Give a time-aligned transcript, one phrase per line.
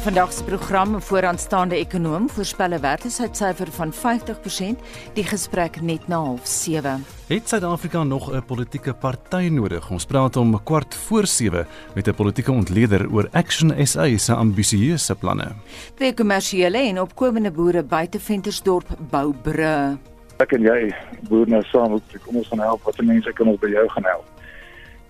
[0.00, 4.78] In vandag se program 'n vooraanstaande ekonom voorspel 'n werkloosheidsyfer van 50%,
[5.12, 7.00] die gesprek net na 07:30.
[7.26, 9.90] Het Suid-Afrika nog 'n politieke party nodig?
[9.90, 15.14] Ons praat om kwart voor 7 met 'n politieke ontleder oor Action SA se ambisieuse
[15.14, 15.52] planne.
[15.94, 19.96] Twee kommersiële en opkomende boere buite Ventersdorp bou bru.
[20.36, 20.94] Ek en jy
[21.28, 24.24] boer nou saam, kom ons gaan help wat mense kan ons by jou gaan help.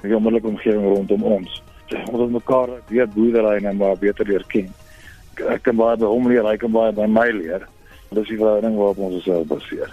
[0.00, 1.62] Die onmiddellike omgewing rondom ons
[1.98, 4.68] ons het mekaar weer boerdery en maar beter leer ken.
[5.48, 7.66] Ek kan baie by hom leer, hy kan baie by my leer.
[8.10, 9.90] Dis die verhouding waarop ons self baseer.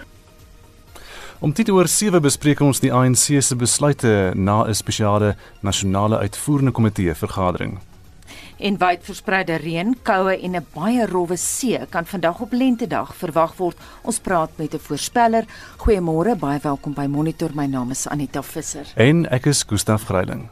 [1.38, 6.72] Om dit oor 7 bespreek ons die ANC se besluite na 'n spesiale nasionale uitvoerende
[6.72, 7.78] komitee vergadering.
[8.58, 13.56] En wyd verspreide reën, koue en 'n baie rowwe see kan vandag op lentedag verwag
[13.56, 13.76] word.
[14.02, 15.44] Ons praat met 'n voorspeller.
[15.76, 17.50] Goeiemôre, baie welkom by Monitor.
[17.54, 18.86] My naam is Anita Visser.
[18.96, 20.48] En ek is Gustaf Greiling.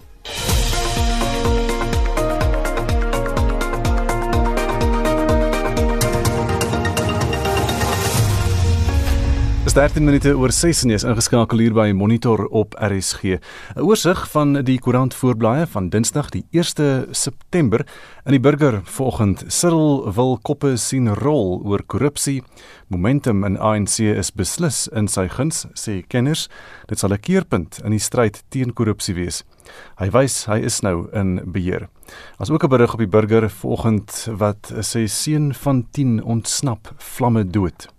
[9.76, 13.36] 13 minute oor 6 en jy is ingeskakel hier by Monitor op RSG.
[13.76, 17.84] 'n Oorsig van die koerant voorblaaie van Dinsdag die 1 September
[18.24, 19.44] in die burger vanoggend.
[19.52, 22.42] Cyril wil koppe sien rol oor korrupsie.
[22.88, 26.48] Momentum in ANC is beslis in sy guns, sê kenners.
[26.88, 29.44] Dit sal 'n keerpunt in die stryd teen korrupsie wees.
[29.98, 31.90] Hy wys hy is nou in beheer.
[32.40, 37.44] As ook 'n berig op die burger vanoggend wat sê seun van 10 ontsnap vlamme
[37.44, 37.95] dood.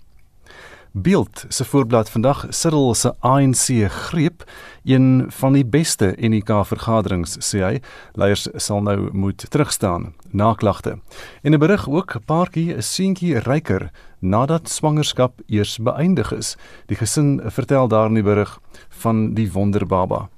[1.02, 4.44] Beeld se voorblad vandag Cyril se ANC greep
[4.84, 7.74] een van die beste NK vergaderings sê hy
[8.18, 10.98] leiers sal nou moet terugstaan na klagte.
[11.44, 16.58] En 'n berig ook 'n paartjie 'n seentjie ryker nadat swangerskap eers beëindig is.
[16.88, 20.30] Die gesin vertel daar in die berig van die wonderbaba.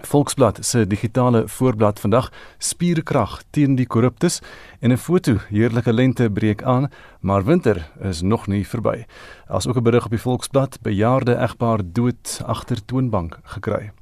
[0.00, 4.40] Volksblad se digitale voorblad vandag spierkrag teen die korruptes
[4.80, 9.04] en 'n foto heerlike lente breek aan, maar winter is nog nie verby.
[9.46, 13.92] As ook 'n berig op die Volksblad bejaarde egpaar dood agter toonbank gekry.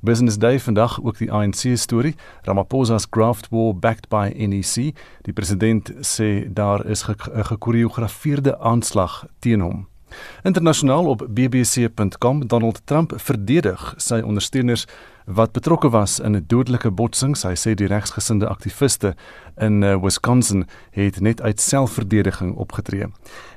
[0.00, 2.14] Business Day vandag ook die ANC storie.
[2.42, 4.94] Ramaphosa's graft war backed by NEC.
[5.22, 7.14] Die president sê daar is 'n
[7.44, 9.86] gekoreografeerde aanslag teen hom.
[10.42, 14.86] Internasionaal op bbc.com Donald Trump verdedig sy ondersteuners
[15.26, 17.36] wat betrokke was in 'n dodelike botsing.
[17.42, 19.14] Hy sê die regsgesinde aktiviste
[19.56, 23.06] in uh, Wisconsin het net uit selfverdediging opgetree.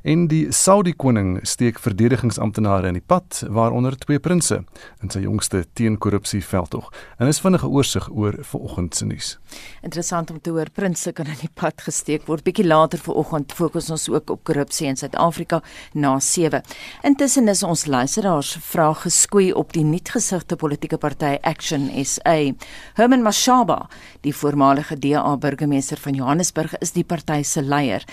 [0.04, 4.62] En die Saudi koning steek verdedigingsamptenare in die pad, waaronder twee prinses
[5.02, 6.92] in sy jongste teenkorrupsie veldtog.
[7.18, 9.40] En is vinnige oorsig oor vanoggend se nuus.
[9.82, 12.44] Interessant om te hoor prinses kan in die pad gesteek word.
[12.44, 15.62] Bietjie later vanoggend fokus ons ook op korrupsie in Suid-Afrika
[15.94, 16.62] na 7.
[17.04, 22.52] Intussen is ons luisteraars vrae geskoei op die nuutgesigte politieke party Action SA.
[22.98, 23.88] Herman Mashaba,
[24.28, 28.04] die voormalige DA burgemeester van Johannesburg, is die party se leier.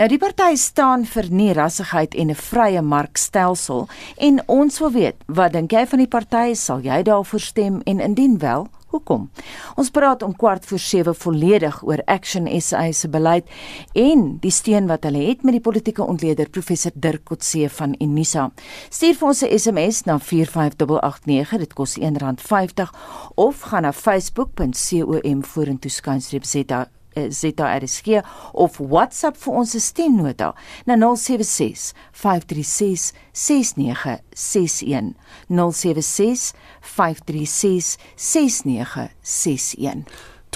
[0.00, 5.52] Nou die party staan vir nierassigheid en 'n vrye markstelsel en ons wil weet, wat
[5.52, 6.54] dink jy van die party?
[6.54, 9.30] Sal jy daarvoor stem en indien wel, Hoekom?
[9.76, 13.48] Ons praat om kwart voor 7 volledig oor Action SA se beleid
[13.92, 18.50] en die steun wat hulle het met die politieke ontleder professor Dirk Kotse van Unisa.
[18.88, 22.94] Stuur vir ons 'n SMS na 45889, dit kos R1.50
[23.34, 30.54] of gaan na facebook.com vorentoe skynstreep zeta ZRSG of WhatsApp vir ons stemnota
[30.86, 35.14] na 076 536 6961
[35.48, 40.04] 076 536 6961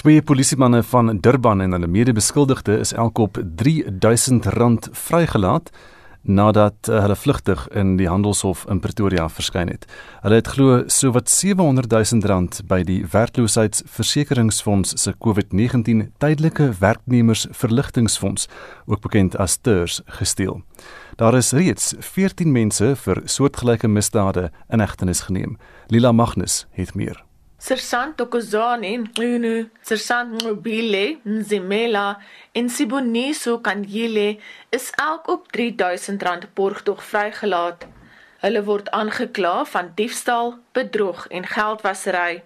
[0.03, 5.69] Twee polisiemanne van Durban en hulle mede-beskuldigde is elk op R3000 vrygelaat
[6.23, 9.85] nadat uh, hulle vlugtig in die handelshof in Pretoria verskyn het.
[10.23, 18.47] Hulle het glo sowat 700 000 rand by die werkloosheidsversekeringsfonds se COVID-19 tydelike werknemersverligtingfonds,
[18.85, 20.61] ook bekend as TERS, gesteel.
[21.15, 25.57] Daar is reeds 14 mense vir soortgelyke misdade in hegtenis geneem.
[25.87, 27.23] Lila Magnus het meer.
[27.63, 32.19] Sersant Tokozani, Nqunu, Sersant Mobile, Nzimela
[32.53, 34.37] en Siboniso Kanyile
[34.69, 37.85] is elk op R3000 borgtog vrygelaat.
[38.43, 42.43] Hulle word aangekla van diefstal, bedrog en geldwasery.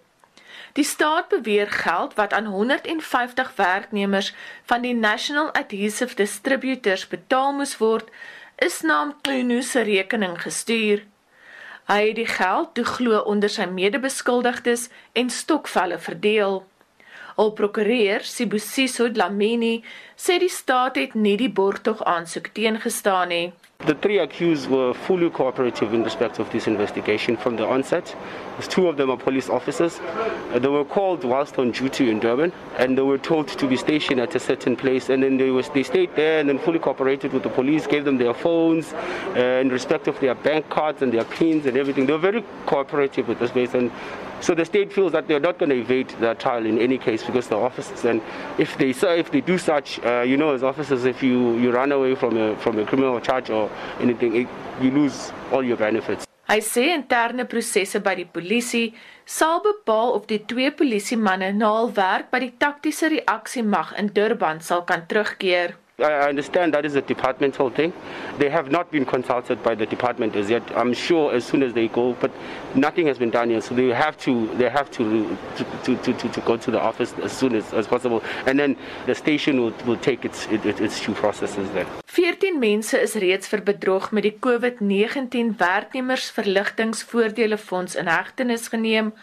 [0.77, 4.33] Die staat beweer geld wat aan 150 werknemers
[4.69, 8.13] van die National Adhesive Distributors betaal moes word,
[8.55, 11.07] is na Nqunu se rekening gestuur.
[11.87, 16.65] Hy het die geld toe glo onder sy mede-beskuldigdes en stokvelle verdeel.
[17.37, 19.83] Al prokureur Sibusiso Dlamini
[20.17, 23.51] sê die staat het nie die borgtog aansoek teengestaan nie.
[23.85, 28.15] The three accused were fully cooperative in respect of this investigation from the onset.
[28.69, 29.99] Two of them are police officers.
[29.99, 33.77] Uh, they were called whilst on duty in Durban, and they were told to be
[33.77, 35.09] stationed at a certain place.
[35.09, 38.03] And then they was they stayed there and then fully cooperated with the police, gave
[38.03, 42.07] them their phones uh, in respect of their bank cards and their pins and everything.
[42.07, 43.91] They were very cooperative with this place, and
[44.41, 47.23] so the state feels that they're not going to evade their trial in any case
[47.23, 48.21] because the officers and
[48.57, 51.91] if they if they do such, uh, you know, as officers, if you you run
[51.91, 53.69] away from a from a criminal charge or
[53.99, 54.47] anything, it,
[54.81, 56.25] you lose all your benefits.
[56.47, 58.93] Hy sê interne prosesse by die polisie
[59.25, 64.13] sal bepaal of die twee polisiemanne na hul werk by die taktiese reaksie mag in
[64.15, 65.75] Durban sal kan terugkeer.
[65.99, 67.91] I understand that is a departmental thing.
[68.37, 70.61] They have not been consulted by the department as yet.
[70.77, 72.29] I'm sure as soon as they go, but
[72.75, 73.63] nothing has been done yet.
[73.63, 75.65] So they have to they have to to,
[75.95, 78.77] to, to, to go to the office as soon as, as possible, and then
[79.07, 81.87] the station will, will take its, its its due processes then.
[82.05, 89.13] 14 mense is reeds vir bedrog met die COVID-19 werknemersverligtingvoordelefonds in hegtenis geneem,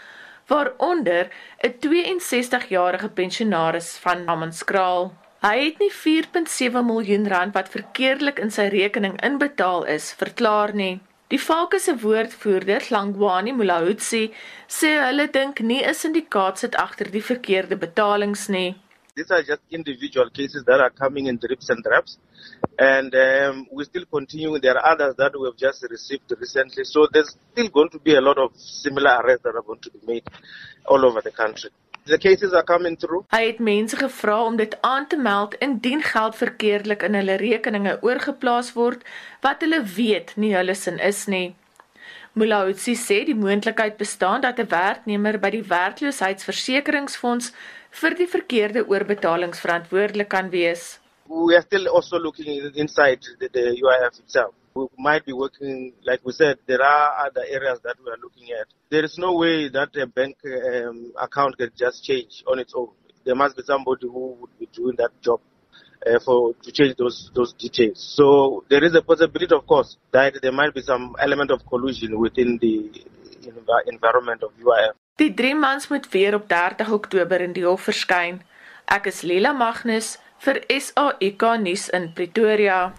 [0.51, 1.31] waaronder
[1.63, 5.15] 'n 62-jarige pensionaris van Hammanskraal.
[5.45, 11.03] Hy het nie 4.7 miljoen rand wat verkeerdelik in sy rekening inbetaal is, verklaar nie.
[11.29, 14.23] Die Falke se woordvoerder, Langwani Mulahutsi,
[14.79, 18.71] sê hulle dink nie 'n syndikaat sit agter die verkeerde betalings nie.
[19.17, 22.19] These are just individual cases that are coming in drips and drabs.
[22.79, 24.59] And um, we still continue.
[24.59, 26.85] There are others that we have just received recently.
[26.85, 29.91] So there's still going to be a lot of similar arrests that are going to
[29.91, 30.25] be made
[30.87, 31.71] all over the country.
[32.07, 33.25] The cases are coming through.
[33.33, 37.95] Hy het mense gevra om dit aan te meld indien geld verkeerdelik in hulle rekeninge
[38.05, 39.07] oorgeplaas word
[39.41, 41.55] wat hulle weet nie hulle sin is nie.
[42.37, 47.53] Mulautsi sê die moontlikheid bestaan dat 'n werknemer by die werkloosheidsversekeringsfonds
[48.01, 50.99] vir die verkeerde oorbetalings verantwoordelik kan wees.
[51.29, 54.53] We are still also looking inside the, the UIF itself.
[54.75, 58.51] We might be working, like we said, there are other areas that we are looking
[58.61, 58.67] at.
[58.91, 62.89] There is no way that a bank um, account can just change on its own.
[63.25, 65.41] There must be somebody who would be doing that job
[66.05, 68.03] uh, for to change those those details.
[68.17, 72.19] So there is a possibility, of course, that there might be some element of collusion
[72.19, 72.91] within the
[73.87, 74.95] environment of UIF.
[75.17, 78.43] Die drie mans moet weer op 30 Oktober in die hof verskyn.
[78.91, 82.93] Ek is Lila Magnus vir SAK nuus in Pretoria.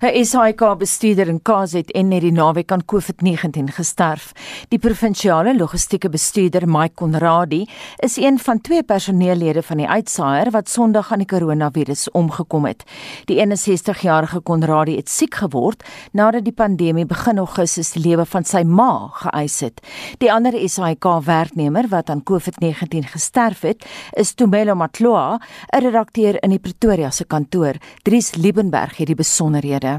[0.00, 4.32] 'n SAIK bestuurder in KZN het die naweek aan COVID-19 gesterf.
[4.68, 10.68] Die provinsiale logistieke bestuurder, Mike Konradi, is een van twee personeellede van die uitsaaier wat
[10.68, 12.84] Sondag aan die koronavirus omgekom het.
[13.24, 18.62] Die 61-jarige Konradi het siek geword nadat die pandemie begin Augustus die lewe van sy
[18.64, 19.84] ma geëis het.
[20.18, 25.38] Die ander SAIK-werknemer wat aan COVID-19 gesterf het, is Tumelo Matloa,
[25.76, 27.74] 'n redakteur in die Pretoria se kantoor.
[28.02, 29.89] Dries Liebenberg het die besonderhede.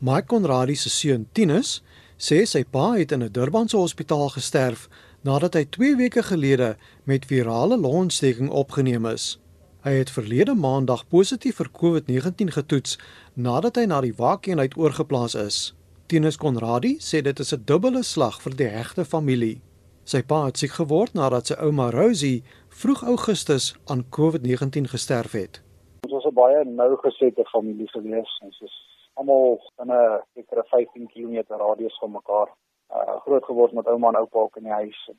[0.00, 1.80] Mike Konradi se seun Tinus
[2.22, 4.88] sê sy pa het in 'n Durbanse hospitaal gesterf
[5.24, 9.40] nadat hy 2 weke gelede met virale longontsteking opgeneem is.
[9.82, 12.98] Hy het verlede maandag positief vir COVID-19 getoets
[13.34, 15.74] nadat hy na die waakeenheid oorgeplaas is.
[16.06, 19.60] Tinus Konradi sê dit is 'n dubbele slag vir die hegte familie.
[20.04, 25.60] Sy pa het siek geword nadat sy ouma Rosie vroeg Augustus aan COVID-19 gesterf het.
[26.06, 28.38] Ons was 'n baie nou gesette familie gewees.
[28.42, 28.87] Ons is
[29.18, 32.48] almal in 'n sekere 15 km radius van mekaar.
[32.96, 35.10] Uh groot geword met ouma en oupa ook in die huis.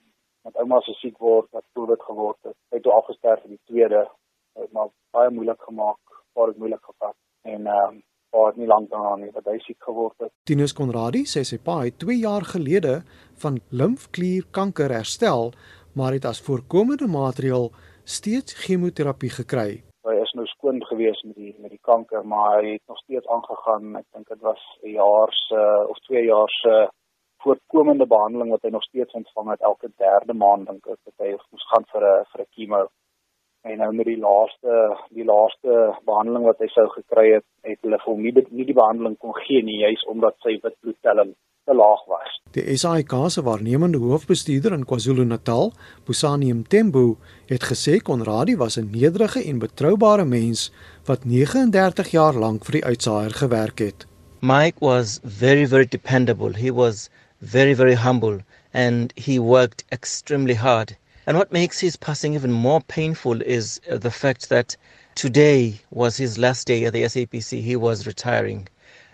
[0.44, 2.56] Met ouma se siek word, wat COVID geword het.
[2.70, 4.10] Hy het toe afgesterf in die tweede.
[4.54, 6.00] Dit het maar baie moeilik gemaak,
[6.34, 7.16] baie dit moeilik gevat.
[7.42, 10.32] En ehm um, paar nie lank daarna nie dat hy siek geword het.
[10.44, 13.02] Tinus Konradi sê sy pa het 2 jaar gelede
[13.42, 15.54] van limfklierkanker herstel,
[15.94, 17.72] maar het as voorkomende maatreel
[18.04, 19.89] steeds chemoterapie gekry
[20.30, 23.96] is nou skoon gewees met die met die kanker maar hy het nog steeds aangegaan.
[23.98, 26.74] Ek dink dit was 'n jaar se of 2 jaar se
[27.44, 29.62] voorkomende behandeling wat hy nog steeds ontvang het.
[29.62, 32.88] Elke derde maand dink ek dat hy moes gaan vir 'n vir 'n chemo.
[33.64, 34.74] En nou met die laaste
[35.10, 38.80] die laaste behandeling wat hy sou gekry het het hulle vir hom nie nie die
[38.82, 41.34] behandeling kon gee nie juis omdat sy witbloedtelling
[41.70, 42.36] te laag was.
[42.56, 45.74] Die SAIK se waarnemende hoofbestuurder in KwaZulu-Natal,
[46.06, 47.18] Busani Mtembu,
[47.52, 50.72] het gesê Konradi was 'n nederige en betroubare mens
[51.06, 54.06] wat 39 jaar lank vir die uitsaaier gewerk het.
[54.42, 56.54] Mike was very very dependable.
[56.58, 57.10] He was
[57.40, 58.40] very very humble
[58.74, 60.98] and he worked extremely hard.
[61.26, 64.78] And what makes his passing even more painful is uh, the fact that
[65.14, 67.62] today was his last day at the SAPC.
[67.62, 68.68] He was retiring.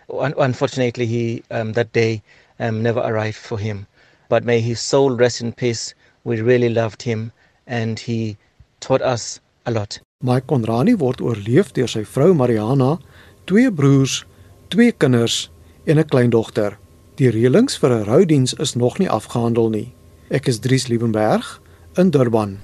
[0.10, 2.22] Unfortunately, he um, that day
[2.60, 3.88] um, never arrived for him.
[4.30, 5.94] But may his soul rest in peace.
[6.24, 7.32] We really loved him,
[7.68, 8.38] and he
[8.80, 10.00] taught us a lot.
[10.24, 12.98] Mike Konrani word oorleef deur sy vrou Mariana,
[13.46, 14.24] twee broers,
[14.70, 15.50] twee kinders
[15.86, 16.78] en 'n kleindogter.
[17.18, 19.94] Die reëlings vir 'n roudiens is nog nie afgehandel nie.
[20.30, 21.62] Ek is Dries Liebenberg
[21.98, 22.60] in Durban.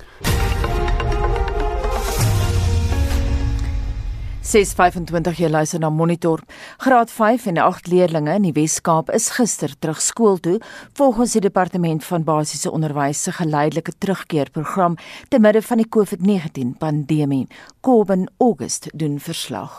[4.52, 6.42] 625 jy luister na Monitor.
[6.84, 10.58] Graad 5 en 8 leerdlinge in die Wes-Kaap is gister terug skool toe
[11.00, 14.98] volgens die departement van basiese onderwys se geleidelike terugkeerprogram
[15.30, 17.46] te midde van die COVID-19 pandemie.
[17.80, 19.78] Kobben August doen verslag.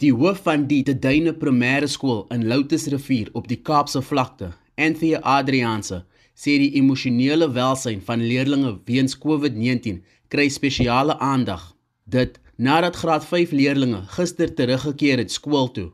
[0.00, 6.00] Die hoof van die Teduine Primêre Skool in Loutersrivier op die Kaapse vlakte, Anthea Adrianse,
[6.32, 10.00] sê die emosionele welsyn van leerdlinge weens COVID-19
[10.32, 11.74] kry spesiale aandag.
[12.08, 15.90] Dit nadat graad 5 leerdlinge gister teruggekeer het skool toe.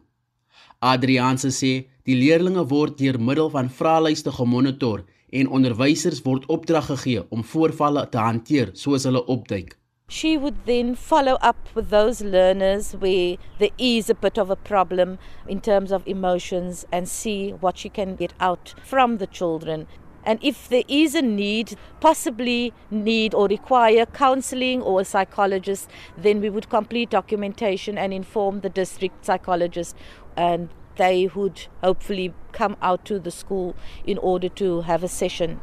[0.81, 1.73] Adrianse sê
[2.09, 8.07] die leerdlinge word deur middel van vraelyste gemonitor en onderwysers word opdrag gegee om voorvalle
[8.09, 9.76] te hanteer soos hulle opduik.
[10.11, 14.57] She would then follow up with those learners where there is a bit of a
[14.57, 19.87] problem in terms of emotions and see what she can get out from the children
[20.24, 26.40] And if there is a need, possibly need or require counseling or a psychologist, then
[26.40, 29.96] we would complete documentation and inform the district psychologist
[30.36, 33.74] and they would hopefully come out to the school
[34.04, 35.60] in order to have a session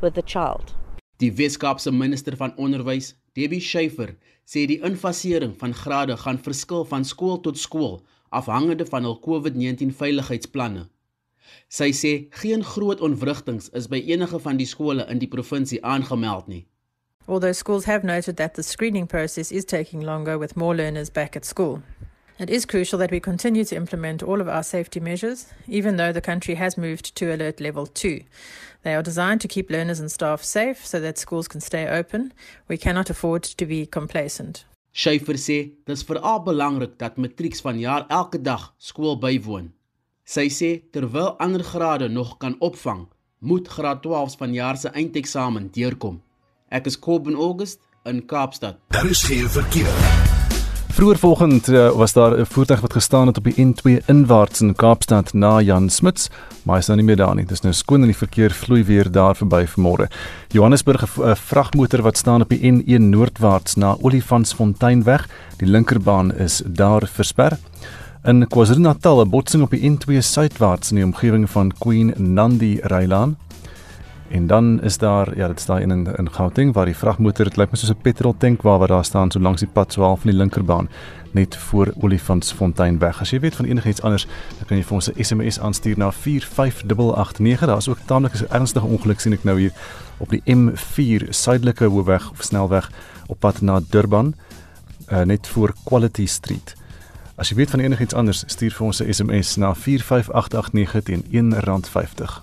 [0.00, 0.74] with the child.
[1.18, 4.14] Die Weskaapse minister van onderwys, Debbie Schiefer,
[4.46, 7.98] sê die infasering van grade gaan verskil van skool tot skool
[8.30, 10.86] afhangende van hul COVID-19 veiligheidsplanne.
[11.68, 16.48] Sy sê geen groot ontwrigtings is by enige van die skole in die provinsie aangemeld
[16.48, 16.66] nie.
[17.26, 21.36] Although schools have noted that the screening process is taking longer with more learners back
[21.36, 21.82] at school.
[22.38, 26.12] It is crucial that we continue to implement all of our safety measures, even though
[26.12, 28.22] the country has moved to alert level 2.
[28.84, 32.32] They are designed to keep learners and staff safe so that schools can stay open.
[32.68, 34.64] We cannot afford to be complacent.
[34.92, 39.72] Schaefer sê dis veral belangrik dat matrieks vanjaar elke dag skool bywoon.
[40.28, 43.06] Sy sê terwyl ander grade nog kan opvang,
[43.40, 46.18] moet graad 12s van jaar se eindeksamen deurkom.
[46.68, 48.76] Ek is Kobben August in Kaapstad.
[48.92, 49.88] Daar is geen verkeer.
[50.92, 54.74] Vroeger vanoggend uh, was daar 'n voertuig wat gestaan het op die N2 inwaarts in
[54.74, 56.28] Kaapstad na Jan Smuts,
[56.62, 57.46] maar hy is nou nie meer daar nie.
[57.46, 60.10] Dis nou skoon en die verkeer vloei weer daar verby vanmôre.
[60.48, 65.28] Johannesburg 'n vragmotor wat staan op die N1 noordwaarts na Olifantsfonteinweg.
[65.56, 67.58] Die linkerbaan is daar versper.
[68.28, 73.38] In KwaZulu-Natal 'n botsing op die N2 suidwaarts in die omgewing van Queen Nandi Rylaan.
[74.28, 77.70] En dan is daar ja, dit staan in in Gauteng waar die vragmotor dit lyk
[77.70, 80.20] my soos 'n petrol tank waar wat daar staan so langs die pad so half
[80.20, 80.88] van die linkerbaan
[81.30, 83.20] net voor Olifantsfontein weg.
[83.20, 84.26] As jy weet van enigiets anders,
[84.58, 87.66] dan kan jy vir ons 'n SMS aanstuur na 45889.
[87.66, 89.72] Daar's ook taamlik 'n ernstige ongeluk sien ek nou hier
[90.18, 92.90] op die M4 suidelike hoofweg of snelweg
[93.26, 94.34] op pad na Durban
[95.12, 96.76] uh, net voor Quality Street.
[97.38, 102.42] As jy weet van enigiets anders, stuur vir ons 'n SMS na 45889 teen R1.50.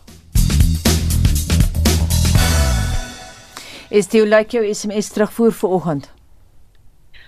[3.90, 6.14] Is dit like jou SMS terugvoer vir oggend?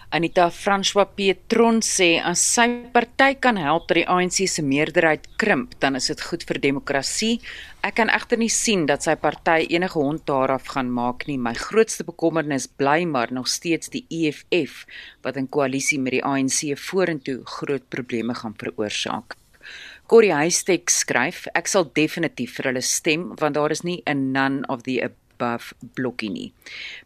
[0.10, 5.74] Anita François Pietron sê as sy party kan help dat die ANC se meerderheid krimp,
[5.84, 7.42] dan is dit goed vir demokrasie.
[7.84, 11.36] Ek kan egter nie sien dat sy party enige hond daaraf gaan maak nie.
[11.36, 14.86] My grootste bekommernis bly maar nog steeds die EFF
[15.28, 19.36] wat in koalisie met die ANC vorentoe groot probleme gaan veroorsaak.
[20.08, 24.64] Corrie Huystek skryf: Ek sal definitief vir hulle stem want daar is nie 'n none
[24.72, 25.26] of the above
[25.94, 26.53] blokkie nie.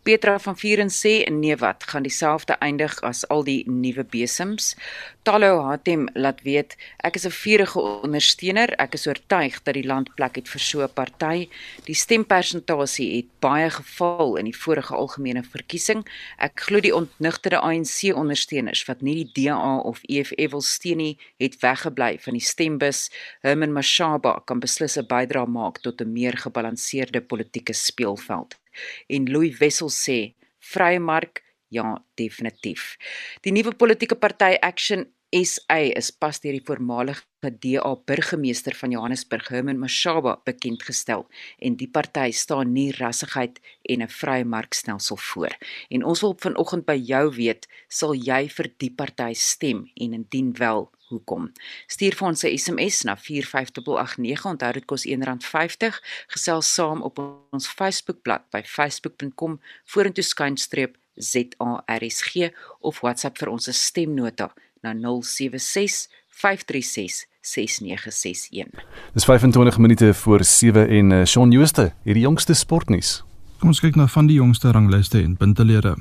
[0.03, 4.75] Petra van Vuren sê nee wat gaan dieselfde eindig as al die nuwe besems.
[5.23, 8.69] Talo Hatem laat weet ek is 'n vurige ondersteuner.
[8.79, 11.50] Ek is oortuig dat die land plek het vir so 'n party.
[11.85, 16.07] Die stempersentasie het baie geval in die vorige algemene verkiesing.
[16.38, 21.17] Ek glo die ontnigterde ANC ondersteuners wat nie die DA of EFF wil steun nie,
[21.38, 23.09] het weggebly van die stembus.
[23.41, 27.73] Herman Mashaba kan beslis 'n bydrae maak tot 'n meer gebalanseerde politieke
[28.21, 28.59] speelveld.
[29.07, 30.35] En Louis Wessel sê
[30.73, 32.97] vrye mark ja definitief.
[33.41, 37.23] Die nuwe politieke party Action SA is pas deur die voormalige
[37.63, 41.23] DA burgemeester van Johannesburg Herman Mashaba bekend gestel
[41.63, 45.55] en die party staan nie rassigheid en 'n vrye markstelsel voor.
[45.89, 50.51] En ons wil vanoggend by jou weet, sal jy vir die party stem en indien
[50.53, 51.53] wel, hoekom?
[51.88, 54.45] Stuur vir ons 'n SMS na 45889.
[54.45, 56.01] Onthou dit kos R1.50.
[56.27, 57.19] Gesels saam op
[57.51, 67.25] ons Facebookblad by facebook.com vorentoe skynstreep ZARSG of WhatsApp vir ons stemnota na 076 536
[67.41, 68.83] 6961.
[69.13, 73.23] Dis 25 minute voor 7 en uh, Shaun Jooste, hierdie jongste sportnuus.
[73.59, 75.95] Kom ons kyk na van die jongste rangliste en puntelede.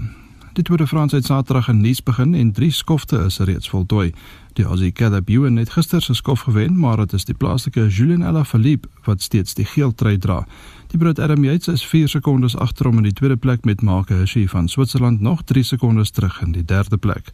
[0.53, 4.11] Die Tour de France het Saterdag in Nice begin en drie skofte is reeds voltooi.
[4.53, 8.23] Die Aussie Caleb Ewan het gister se skof gewen, maar dit is die plaaslike Julien
[8.23, 10.47] Alaphilippe wat steeds die geel trui dra.
[10.91, 14.09] Die Brit Adam Yates is 4 sekondes agter hom in die tweede plek met Mark
[14.09, 17.33] Hirschi van Switserland nog 3 sekondes terug in die derde plek.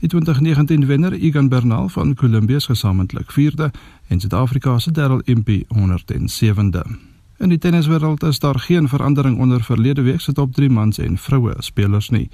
[0.00, 3.70] Die 2019 wenner Egan Bernal van Colombia is gesamentlik 4de
[4.08, 6.82] en Suid-Afrika se Darryl Impey 107de.
[7.38, 11.18] In die tenniswêreld is daar geen verandering onder verlede week se top 3 mans en
[11.18, 12.30] vroue spelers nie.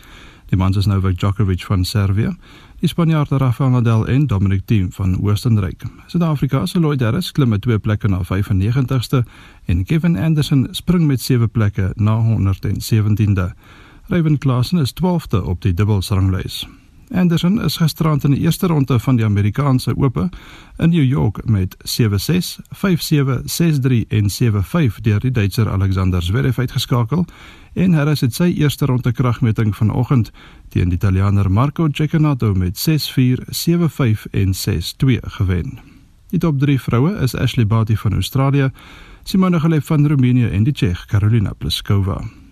[0.46, 2.36] Die mans is Novak Djokovic van Servië,
[2.78, 5.82] die Spanjaard Rafael Nadal en Dominic Thiem van Oostenryk.
[6.06, 9.26] Suid-Afrika se Lloyd Harris klim met twee plekke na 95ste
[9.64, 13.52] en Kevin Anderson spring met sewe plekke na 117de.
[14.06, 16.66] Ryan Klassen is 12de op die dubbelsranglys.
[17.10, 20.28] Anderson is gisterand in die eerste ronde van die Amerikaanse Ope
[20.78, 27.24] in New York met 7-6, 5-7, 6-3 en 7-5 deur die Duitser Alexander Zverev uitgeskakel
[27.72, 30.30] en Harris het sy eerste ronde kragmeting vanoggend
[30.68, 35.78] teen die Italiaaner Marco Cecchinato met 6-4, 7-5 en 6-2 gewen.
[36.30, 38.70] Die top 3 vroue is Ashley Barty van Australië,
[39.22, 42.45] Simona Halep van Roemenië en die Tsjeeg Karolina Pliskova.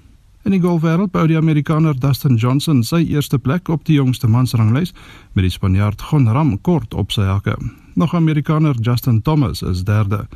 [0.44, 4.90] In die golfwêreld bou die Amerikaner Dustin Johnson sy eerste plek op die jongste mansranglys
[5.32, 7.54] met die Spanjaard Gon Ram kort op sy hakke.
[7.96, 10.26] Nog Amerikaner Justin Thomas is derde.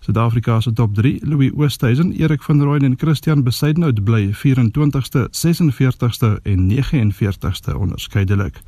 [0.00, 6.34] Suid-Afrika se top 3, Louis Oosthuizen, Erik van Rooyen en Christian Besaidnout bly 24ste, 46ste
[6.42, 8.62] en 49ste onderskeidelik.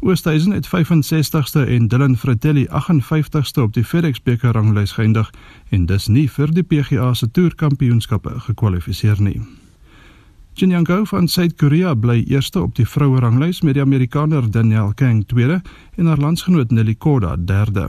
[0.00, 5.30] Oosthuizen het 65ste en Dylan Fratelli 58ste op die FedEx beker ranglys geëindig
[5.70, 9.38] en dis nie vir die PGA se toerkampioenskappe gekwalifiseer nie.
[10.54, 15.24] Jin Young-go van Suid-Korea bly eerste op die vroue ranglys met die Amerikaner Danielle Kang
[15.26, 15.56] tweede
[15.98, 17.88] en haar landsgenoot Nelly Korda derde.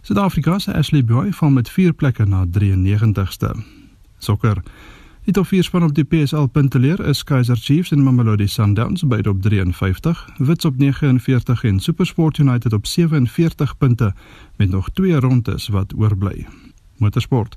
[0.00, 3.52] Suid-Afrika se Ashley Boy val met 4 plekke na 93ste.
[4.18, 4.62] Sokker.
[5.24, 9.28] Die top 4 span op die PSL punteleer is Kaizer Chiefs en Mamelodi Sundowns beide
[9.28, 14.14] op 53, Wits op 49 en SuperSport United op 47 punte
[14.56, 16.46] met nog 2 rondes wat oorbly.
[16.96, 17.56] Motorsport.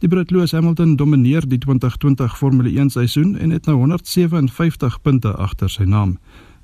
[0.00, 5.32] Die Brit Lewis Hamilton domineer die 2020 Formule 1 seisoen en het nou 157 punte
[5.36, 6.14] agter sy naam.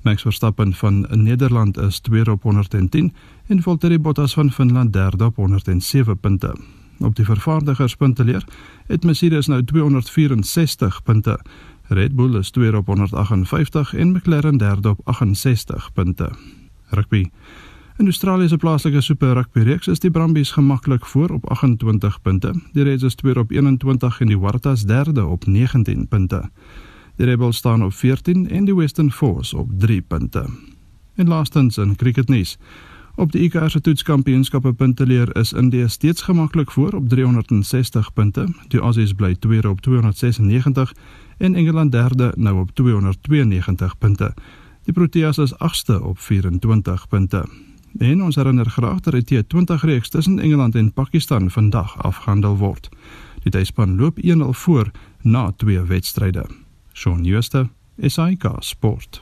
[0.01, 3.11] Max Verstappen van Nederland is tweede op 110
[3.47, 6.55] en Valtteri Bottas van Finland derde op 107 punte.
[6.97, 8.47] Op die vervaardigerspunteleer
[8.87, 11.39] het Mercedes nou 264 punte.
[11.87, 16.31] Red Bull is tweede op 158 en McLaren derde op 68 punte.
[16.89, 17.29] Rugby
[17.97, 22.53] In Australië se plaaslike Super Rugby reeks is die Brumbies gemaklik voor op 28 punte.
[22.73, 26.49] Die Reds is tweede op 21 en die Waratahs derde op 19 punte.
[27.15, 30.45] Die Rebels staan op 14 en die Western Force op 3 punte.
[31.15, 32.57] En laastens in cricketnuus.
[33.15, 38.53] Op die ICC se toetskampioenskappe punteleer is India steeds gemaklik voor op 360 punte.
[38.67, 40.93] Die Aussies bly tweede op 296
[41.37, 44.33] en Engeland derde nou op 292 punte.
[44.83, 47.45] Die Proteas is 8ste op 24 punte.
[47.99, 52.89] En ons herinner graag dat die T20 reeks tussen Engeland en Pakistan vandag afgehandel word.
[53.43, 56.45] Die tuisspan loop 1-0 voor na twee wedstryde.
[56.93, 59.21] Shaun Schuster, SAK Sport.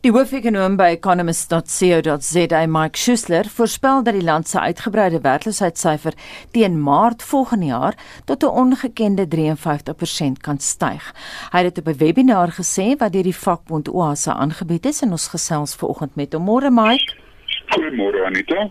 [0.00, 6.14] Die hoofekonoom by economist.co.za, Mike Schuessler, voorspel dat die land se uitgebreide werkloosheidssyfer
[6.54, 11.14] teen Maart volgende jaar tot 'n ongekende 53% kan styg.
[11.52, 15.10] Hy het dit op 'n webinar gesê wat deur die vakbond OASA aangebied is en
[15.10, 16.44] ons gesels vanoggend met hom.
[16.44, 17.29] Môre Mike.
[17.70, 18.70] Goeiemôre Anita.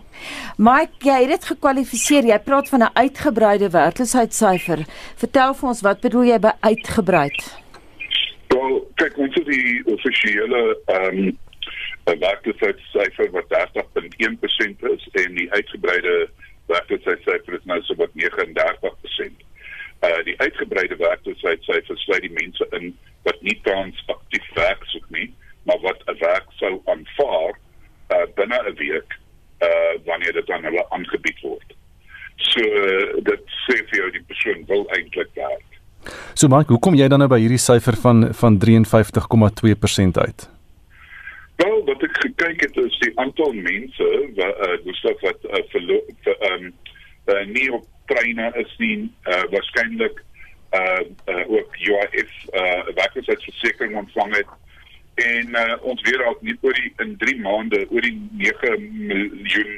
[0.56, 2.26] Mike, jy het dit gekwalifiseer.
[2.28, 4.84] Jy praat van 'n uitgebreide werkloosheidsyfer.
[5.16, 7.40] Vertel vir ons wat bedoel jy by uitgebreid?
[8.48, 11.38] Wel, kyk ons het die offisiële ehm um,
[12.04, 16.28] werkloosheidsyfer wat 30.1% is en die uitgebreide
[16.66, 19.44] werkloosheidsyfer is nou so wat 39%.
[20.00, 25.34] Uh die uitgebreide werkloosheidsyfer sluit die mense in wat nie tans aktief werk soek nie,
[25.62, 27.58] maar wat 'n werk sou aanvaar
[28.10, 29.18] uh, binne 'n week
[29.62, 31.76] uh wanneer dit aan hulle aangebied word.
[32.36, 35.68] So uh, dit sê vir jou die persoon wil eintlik werk.
[36.40, 40.46] So Mike, hoe kom jy dan nou by hierdie syfer van van 53,2% uit?
[41.60, 44.06] Wel, wat ek gekyk het is die aantal mense
[44.38, 46.70] wat uh dis wat uh, vir ehm
[47.28, 50.24] uh, nie op treine is nie uh waarskynlik
[50.80, 54.56] uh, uh ook UIF uh werkloosheidversekering ontvang het
[55.14, 59.76] en uh, ons weer al nie oor die in 3 maande oor die 9 miljoen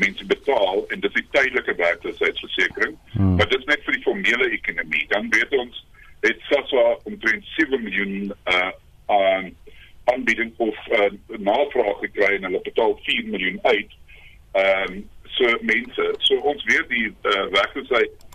[0.00, 3.36] mense betaal en dit is tydelike werkloosheidsversekering hmm.
[3.36, 5.84] maar dit is net vir die formele ekonomie dan weet ons
[6.26, 8.70] het SASSA omtrent 7 miljoen uh
[9.08, 9.54] aan
[10.12, 11.06] aanbieding of uh,
[11.40, 13.94] navraag gekry en hulle betaal 4 miljoen uit
[14.52, 14.98] ehm um,
[15.38, 18.26] so mense so ons weet die uh, werkloosheid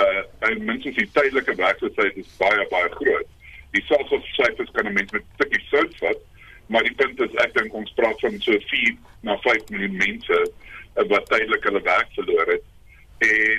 [0.00, 3.28] uh en mense se tydelike werkloosheid is baie baie groot
[3.72, 6.18] Die selfssyfers kan 'n mens met 'n tikkie sout vat,
[6.66, 10.38] maar die punt is ek dink ons praat van so 4 na 5 miljoen mense
[10.40, 12.64] uh, wat tydelik hulle werk verloor het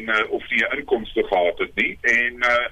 [0.04, 2.68] en uh, of nie inkomste gehad het nie en uh,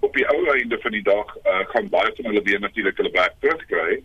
[0.00, 3.14] op die ou einde van die dag uh, gaan baie van hulle weer natuurlik hulle
[3.16, 4.02] werk terugkry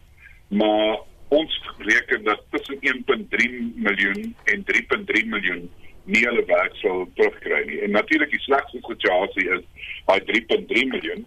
[0.47, 5.69] maar ons reken dat tussen 1.3 miljoen en 3.3 miljoen
[6.07, 7.79] nie hulle werk sal terugkry nie.
[7.83, 9.65] En natuurlik die slegste situasie is
[10.07, 11.25] by 3.3 miljoen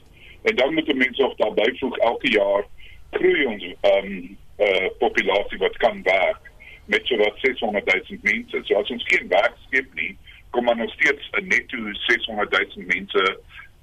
[0.48, 2.64] en dan moet mense ook daarbey voeg elke jaar
[3.11, 6.48] groei ons ehm um, uh, populasie wat kan werk
[6.92, 8.61] met so wat 600 000 mense.
[8.64, 10.16] So as ons geen werk skep nie,
[10.51, 13.41] kom maar nog steeds 'n netto 600 000 mense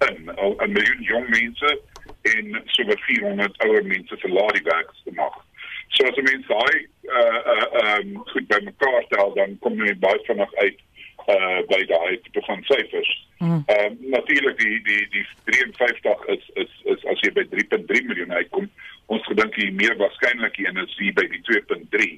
[0.08, 1.80] in, 'n miljoen jong mense
[2.22, 5.46] en so wat 400 ouer mense vir laat die werk te maak.
[5.88, 6.88] So as mense daai
[7.20, 10.80] uh uh um goed bymekaar tel dan kom jy baie vinnig uit
[11.28, 13.12] uh by daai tipe van syfers.
[13.38, 13.64] Mm.
[13.78, 18.70] Um natuurlik die die die 53 is is is as jy by 3.3 miljoen uitkom,
[19.06, 22.12] ons gedink jy meer waarskynlik een is hier by die 2.3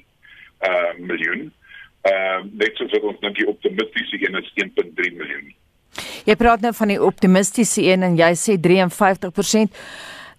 [0.70, 1.52] uh miljoen.
[2.02, 5.54] Ehm uh, net soos wat ons dink die optimistiese een is 1.3 miljoen.
[6.24, 9.80] Jy praat nou van die optimistiese een en jy sê 53%.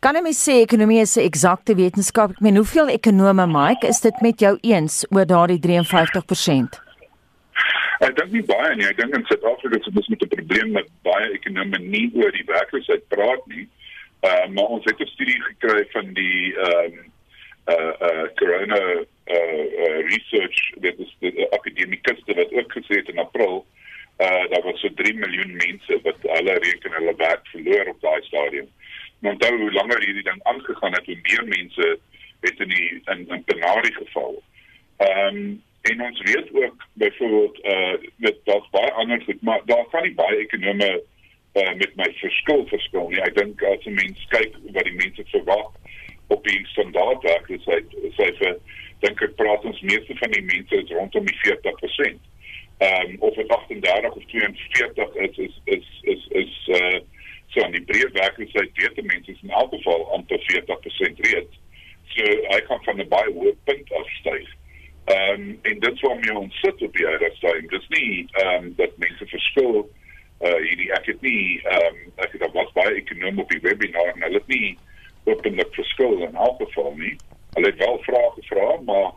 [0.02, 2.32] Kan jy my sê ekonomie is 'n eksakte wetenskap?
[2.32, 6.82] Ek meen, hoeveel ekonome, Mike, is dit met jou eens oor daardie 53%?
[8.02, 8.88] Ek dink nie baie nie.
[8.90, 12.48] Ek dink in Suid-Afrika is dit met 'n probleem met baie ekonome nie oor die
[12.48, 13.68] werkloosheid praat nie.
[14.26, 17.12] Uh maar ons het 'n studie gekry van die ehm um,
[17.70, 23.20] uh uh corona uh, uh research dit is die akademikuste wat ook gesê het in
[23.20, 23.66] April
[24.18, 28.22] uh daar was so 3 miljoen mense wat hulle reken hulle werk verloor op daai
[28.24, 28.70] stadium.
[29.20, 32.00] Maar onthou hoe langer hierdie ding aangegaan het, hoe meer mense
[32.42, 34.44] het in die in 'n penarie geval.
[34.98, 39.86] Ehm um, en ons weet ook byvoorbeeld uh met daar's baie ander goed, maar daar
[39.90, 41.04] kan nie baie ekonome
[41.54, 43.22] uh met my verskil verskil nie.
[43.22, 45.74] Ek dink as 'n mens kyk wat die mense verwag
[46.28, 47.86] op die standaard werkloosheid
[48.18, 48.58] syfer,
[49.02, 52.30] dink ek praat ons meeste van die mense is rondom die 40%.
[52.82, 57.00] Ehm um, of dit 38 of 42 is is is is is uh
[57.52, 61.60] so in die breë werkloosheid weet die mense in elk geval amper 40% reeds.
[62.14, 64.48] So hy kan van 'n baie hoë punt afstyg.
[65.16, 67.70] Ehm um, en dit sou my ons sit op die uitstaping.
[67.74, 69.90] Dis nie ehm um, dat mense verskil
[70.42, 74.14] uh hierdie ek het nie ehm um, ek het was baie ekonom op die webinar
[74.14, 74.78] en hulle het nie
[75.30, 77.16] openlik verskil in elk geval nie.
[77.54, 79.10] Hulle het wel vrae gevra, maar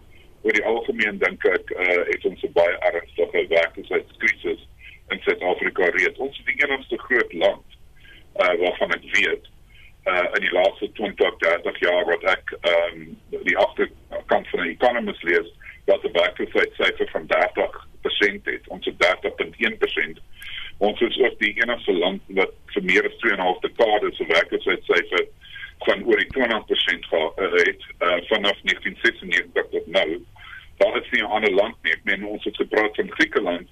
[0.44, 4.68] oor die algemeen dink ek uh het ons 'n baie ernstige werkloosheidskrisis
[5.08, 6.18] in Suid-Afrika reeds.
[6.18, 7.66] Ons is die enigste groot land
[8.44, 9.50] uh waarvan ek weet
[10.06, 14.74] uh in die laaste 20 30 jaar wat ek ehm um, die agterkant van die
[14.76, 15.48] economist lees
[15.84, 18.68] dat die werkloosheidsyfer van 30% het.
[18.68, 20.20] Ons het 30.1%.
[20.78, 25.26] Ons is ook die enigste land wat vir meer as 2.5 dekades se werkloosheidsyfer
[25.88, 30.08] van oor die 20% gehad het uh, vanaf 1996 tot nou.
[30.76, 31.92] Daar is nie 'n ander land nie.
[31.92, 33.68] Ek meen ons het gepraat van Griekeland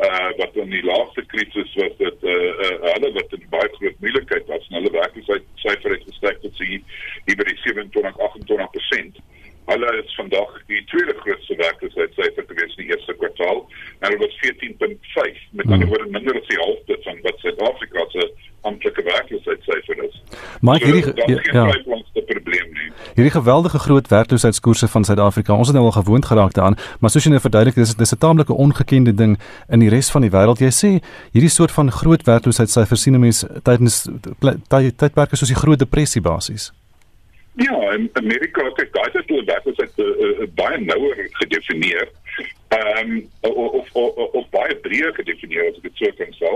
[0.00, 3.98] uh wat in die laaste krisis was dit uh, uh hulle wat in baie groot
[4.00, 9.20] moeilikheid was en hulle werkloosheidsyfer het gestyg tot sy hier by die 27 28%
[9.70, 14.40] hulle is vandag die tweede grootste werkloosheidssyfer gewees in die eerste kwartaal en hulle was
[14.40, 18.26] 14.5 met ander woorde minder as die helfte van wat Suid-Afrika se
[18.70, 20.02] amptelike werkloosheidssyfer
[20.62, 20.68] is.
[20.68, 21.12] Maar so, hierdie
[21.52, 22.22] ja, ja.
[22.26, 22.92] probleem nie.
[23.14, 27.24] Hierdie geweldige groot werkloosheidskoerse van Suid-Afrika, ons het nou al gewoond geraak daaraan, maar soos
[27.24, 30.62] jy nou verduidelik, dis dis 'n taamlike ongekende ding in die res van die wêreld.
[30.62, 30.90] Jy sê
[31.32, 34.08] hierdie soort van groot werkloosheidssyfers sien mense tydens
[34.96, 36.72] tydperke soos die Groot Depressie basies.
[37.54, 42.08] Ja, in Amerika kyk daai het hulle werkloosheid uh, uh, baie nouer gedefinieer.
[42.68, 46.52] Ehm um, of, of of of baie breër gedefinieer as ek dit so kan sê.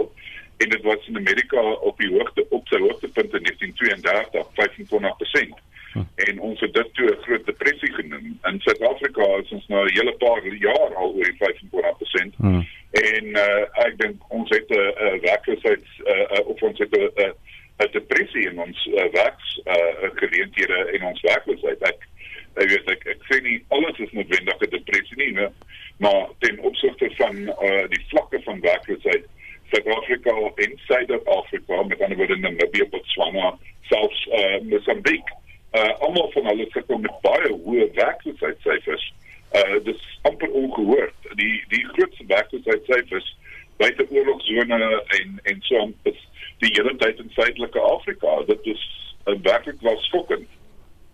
[0.56, 2.80] En dit was in Amerika op die hoogte op sy
[3.26, 5.64] hoogtepunt in 1932, 25%.
[5.92, 6.02] Hm.
[6.14, 8.38] En ons het dit toe 'n groot depressie genoem.
[8.42, 12.34] In Suid-Afrika is ons nou 'n hele paar jaar al oor die 25%.
[12.36, 12.60] Hm.
[12.90, 17.30] En uh, ek dink ons het 'n uh, werkloosheid uh, of ons het 'n uh,
[17.78, 21.80] 'n depressie in ons uh, werks uh, geleenthede en ons werkloosheid.
[21.80, 22.08] Ek
[22.54, 25.50] ek weet ek, ek sê nie alles is noodwendig 'n depressie nie, ne?
[25.96, 29.24] maar ten opsigte van uh, die vlakke van werkloosheid
[29.70, 35.32] Suid-Afrika en Suid-Afrika met ander woorde Namibië, Botswana, selfs uh, Mosambik,
[35.72, 39.06] uh, almal van hulle sit met baie hoë werkloosheidssyfers.
[39.54, 41.30] Uh, dis amper ongehoord.
[41.40, 43.32] Die die grootste werkloosheidssyfers
[43.76, 46.22] buite oorlogsone en en so aan is
[46.62, 48.42] die hele tyd in Suidelike Afrika.
[48.46, 48.82] Dit is
[49.26, 50.48] 'n uh, werklik wel skokkend.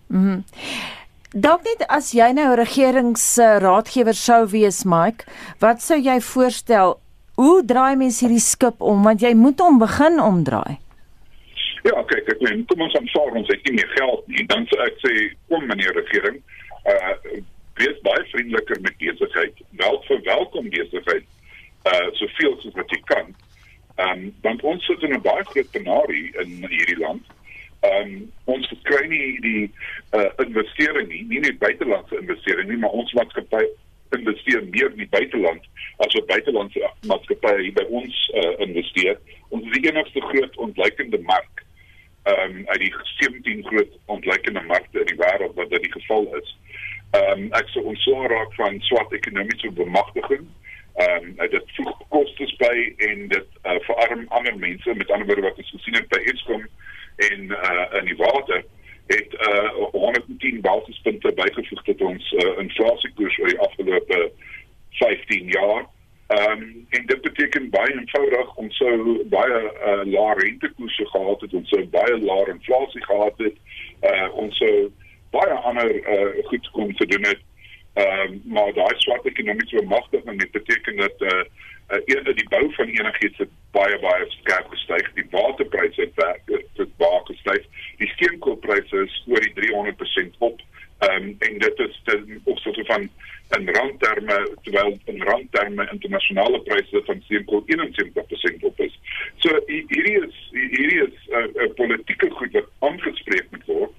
[0.06, 0.20] Mhm.
[0.22, 0.44] Mm
[1.34, 5.28] Dalk net as jy nou regeringsraadgewer sou wees, Mike,
[5.62, 6.96] wat sou jy voorstel?
[7.38, 10.80] Hoe draai mens hierdie skip om want jy moet hom begin omdraai?
[11.86, 14.42] Ja, kyk, ek meen, kom ons aanvaar ons het nie meer geld nie.
[14.50, 15.12] Dan sê ek sê,
[15.52, 16.40] kom meneer regering,
[16.90, 17.14] uh
[17.78, 19.62] wees baie vriendeliker met besigheid.
[19.78, 21.28] Wel verwelkom besigheid
[21.86, 23.30] uh soveel soos wat jy kan.
[24.00, 27.30] Ehm um, want ons sit in 'n baie groot penarie in hierdie land.
[27.82, 29.62] Ehm um, ons kry nie die
[30.14, 33.64] uh investering nie, nie net buitelandse investering nie, maar ons maatskappy
[34.14, 35.66] investeer meer in die buiteland
[36.04, 39.18] as wat buitelandse maatskappye hier by ons uh, investeer.
[39.50, 41.64] Ons is die enigste groot ontleikende mark
[42.30, 46.28] ehm um, uit die 17 groot ontleikende markte in die wêreld wat dit die geval
[46.38, 46.54] is.
[47.18, 50.46] Ehm um, ek sou ontslaa raak van swart ekonomiese bemagtiging.
[51.02, 52.76] Ehm um, dit voeg kostes by
[53.08, 56.70] en dit uh, verarm ander mense met ander woorde wat ons gesien het by Eskom
[57.16, 58.64] en uh, in die water
[59.06, 64.32] het uh, 110 basispunte bygevoeg tot ons uh, inflasiekoers oor die afgelope
[64.90, 65.86] 15 jaar.
[66.26, 71.54] Ehm um, en dit beteken baie eenvoudig ons sou baie uh, lae rentekoerse gehad het,
[71.54, 73.56] ons sou baie lae inflasie gehad het.
[74.00, 74.92] Uh, ons sou
[75.30, 77.42] baie ander uh, goed kon gedoen het.
[77.94, 81.42] Ehm um, maar daai swart ekonomiese bemagtiging het beteken dat uh,
[81.88, 85.12] uh die bou van enigiets het baie baie skerp gestyg.
[85.14, 86.42] Die waterpryse het werk
[86.76, 87.66] het baie gestyg.
[87.98, 90.60] Die steenkoolpryse is oor die 300% op.
[91.02, 92.02] Ehm um, en dit is
[92.44, 93.08] op soort van
[93.56, 99.00] in randterme terwyl in randterme internasionale pryse van steenkool 71% op is.
[99.36, 103.94] So hierdie is hierdie is 'n uh, uh, politieke goed wat aangespreek moet word.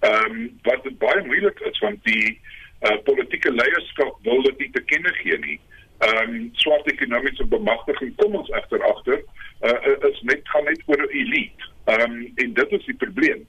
[0.00, 2.40] Ehm um, wat dit baie moeilik is want die
[2.80, 5.60] uh, politieke leierskap wil dit nie te kenne gee nie.
[5.98, 9.20] Ehm um, swart ekonomiese bemagtiging kom ons egter agter
[9.60, 11.70] uh, is net gaan net oor 'n elite.
[11.84, 13.46] Ehm um, en dit is die probleem.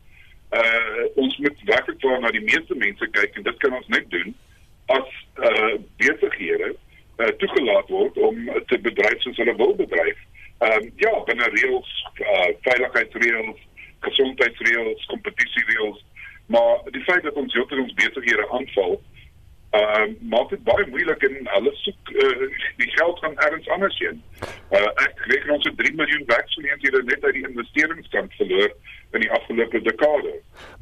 [0.49, 4.09] Uh ons moet werklik waar na die meeste mense kyk en dit kan ons net
[4.09, 4.35] doen
[4.85, 5.09] as
[5.43, 6.69] uh besighede
[7.17, 8.37] uh, toegelaat word om
[8.71, 10.19] te bedryf soos hulle wil bedryf.
[10.57, 13.59] Ehm um, ja, binne reëls, uh, veiligheidsreëls,
[14.07, 15.99] gesondheidsreëls, kompetisiereëls,
[16.45, 18.99] maar die feit dat ons heeltemal ons besighede aanval
[19.69, 22.45] Ehm uh, maak dit baie moeilik en hulle soek uh,
[22.79, 24.21] die geld gaan ergens anders heen.
[24.71, 28.71] Uh, ek reken ons het 3 miljoen werksgeleenthede net uit die investeringskant verloor
[29.11, 30.31] in die afgelope dekade.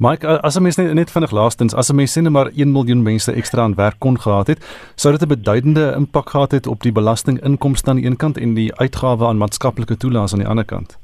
[0.06, 3.02] Mike, as 'n mens net, net vinnig laastens, as 'n mens sien maar 1 miljoen
[3.02, 4.60] mense ekstra aan werk kon gehad het,
[4.94, 8.54] sou dit 'n beduidende impak gehad het op die belastinginkomste aan die een kant en
[8.54, 10.98] die uitgawe aan maatskaplike toelaas aan die ander kant.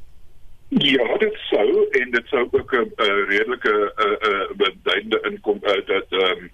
[0.68, 2.92] Ja, dit sou en dit sou ook 'n
[3.28, 6.50] redelike 'n uh, uh, beduidende inkomste uh, dat ehm um,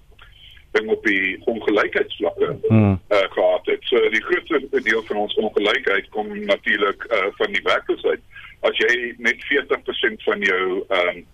[0.72, 3.00] ding op die ongelykheidsvlakke hmm.
[3.08, 3.82] uh, gehad het.
[3.82, 8.20] So die grootste deel van ons ongelykheid kom natuurlik uh, van die werkloosheid.
[8.60, 11.26] As jy net 40% van jou ehm um,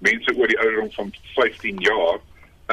[0.00, 2.18] mense oor die ouderdom van 15 jaar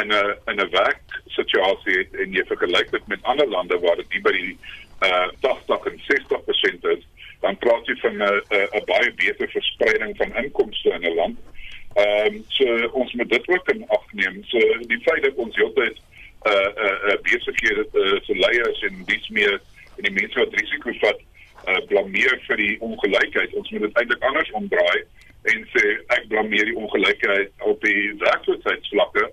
[0.01, 4.21] in 'n in 'n werksituasie het en jy vergelyk dit met ander lande waar dit
[4.23, 4.57] by die
[5.01, 7.03] uh 80 en 60% is,
[7.39, 8.41] dan praat jy van 'n
[8.79, 11.37] 'n baie beter verspreiding van inkomste in 'n land.
[11.93, 14.43] Ehm um, so ons moet dit ook in ag neem.
[14.43, 15.97] So die feit dat ons heeltyd
[16.45, 19.61] uh uh, uh besighede uh, se leiers en dis meer
[19.95, 21.19] en die mense wat risiko vat
[21.67, 23.53] uh blameer vir die ongelykheid.
[23.53, 25.03] Ons moet dit eintlik anders omdraai
[25.53, 25.83] en sê
[26.15, 29.25] ek blameer die ongelykheid op die werkloosheidsvlakke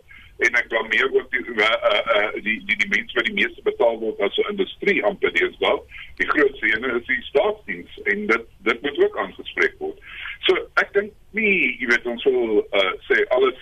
[0.47, 3.67] en ek blameer ook die uh, uh, uh die die die mense wat die meeste
[3.67, 5.85] betaal word as 'n industrie amper wel.
[6.19, 9.99] Die grootste ene is die staatsdiens en dit dit moet ook aangespreek word.
[10.47, 13.61] So ek dink nie, jy weet ons wil uh sê alles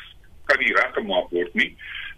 [0.51, 1.73] kan nie reggemaak word nie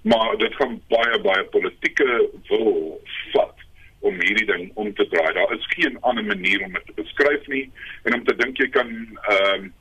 [0.05, 2.09] maar dit gaan baie baie politieke
[2.49, 3.01] wil
[3.33, 3.63] vat
[4.05, 5.33] om hierdie ding om te draai.
[5.33, 7.65] Daar is geen ander manier om dit te beskryf nie
[8.03, 9.73] en om te dink jy kan ehm um,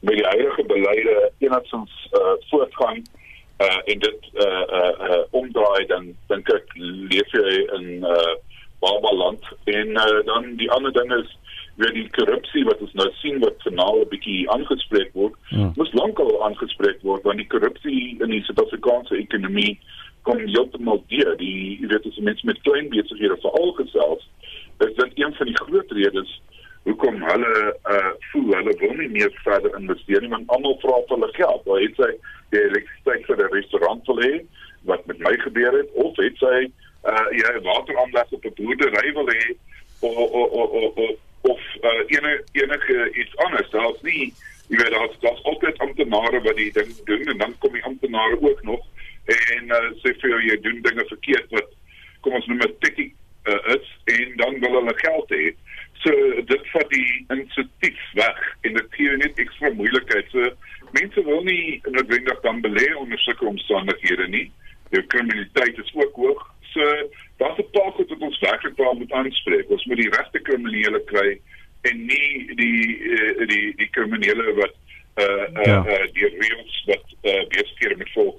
[0.00, 3.02] met die huidige beleide enigstens uh, voortgaan
[3.58, 6.76] uh, en dit uh, uh, uh, omdraai dan dink ek
[7.10, 8.36] leef jy in uh,
[8.84, 11.34] baba land en uh, dan die ander ding is
[11.76, 15.72] weet die korrupsie wat ons nou sien wat finaal 'n bietjie aangespreek word, ja.
[15.76, 19.78] moet lankal aangespreek word want die korrupsie in die Suid-Afrikaanse ekonomie
[20.22, 21.36] kom heeltemal deur.
[21.36, 24.24] Die jy weet as mense met klein besighede veral gesels,
[24.86, 26.40] is dit een van die groot redes
[26.86, 27.54] hoekom hulle
[27.90, 31.62] uh voel hulle wil nie meer verder investeer nie want almal vra vir hulle geld.
[31.66, 32.10] Waar het sy
[32.54, 34.34] die elektrisiteit vir 'n restaurant wil hê
[34.90, 36.58] wat met my gebeur het of het sy
[37.12, 39.46] uh jy wateraanleg op 'n boerdery wil hê
[40.00, 41.16] of of of of
[41.52, 43.70] of uh, enige enige iets anders.
[43.70, 44.32] Daar's nie
[44.68, 48.40] jy weet daar's daar's altyd amptenare wat die ding doen en dan kom die amptenare
[48.40, 48.82] ook nog
[49.24, 51.70] en uh, sê vir jou jy doen dinge verkeerd wat
[52.20, 53.10] kom ons noem dit tikkie
[53.50, 55.54] uh, is en dan wil hulle geld hê.
[56.02, 56.10] So
[56.44, 60.28] dit vat die insentief weg en dit gee net ekstra moeilikheid.
[60.30, 60.50] So
[60.96, 64.46] mense wil nie noodwendig dan belê onder sulke omstandighede nie.
[64.90, 66.42] Die kriminaliteit is ook hoog.
[66.72, 66.80] So
[67.40, 69.70] daar's 'n paar goed wat ons werklik wel moet aanspreek.
[69.70, 71.40] Ons moet die regte kriminele kry
[71.82, 74.74] en nie die uh, die die kriminele wat
[75.16, 75.78] uh uh, Ja.
[75.86, 78.36] uh, die reëls wat uh, besighede moet volg.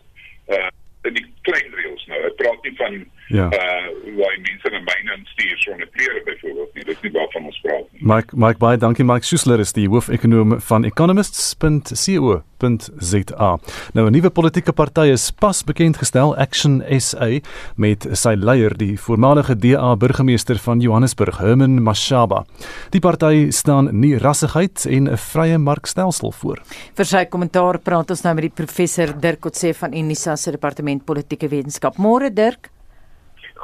[0.47, 0.69] Uh,
[1.03, 2.19] in die klein reëls nou.
[2.27, 3.49] Ek praat nie van Ja.
[3.51, 3.77] uh
[4.17, 6.83] waar die mense in myne instuur sonder klere byvoorbeeld nie.
[6.87, 8.01] Dis nie waarvan ons praat nie.
[8.11, 13.49] Mike Mike baie dankie Mike Schuessler is die hoofekonoom van economists.co.za.
[13.93, 17.29] Nou 'n nuwe politieke party is pas bekend gestel Action SA
[17.75, 22.45] met sy leier die voormalige DA burgemeester van Johannesburg Herman Mashaba.
[22.89, 26.61] Die party staan nie rassigheid en 'n vrye markstelsel voor.
[26.95, 31.05] Vir sy kommentaar praat ons nou met die professor Dirk Kotse van Unisa se departement
[31.05, 31.97] politieke wetenskap.
[31.97, 32.69] Môre Dirk.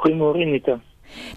[0.00, 0.80] Goeiemôre Nita.